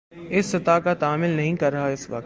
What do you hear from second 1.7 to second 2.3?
رہا اس وقت